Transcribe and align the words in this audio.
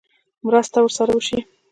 مرسته 0.45 0.77
ورسره 0.81 1.11
وشي. 1.15 1.39